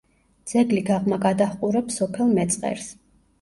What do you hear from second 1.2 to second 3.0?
გადაჰყურებს სოფელ მეწყერს.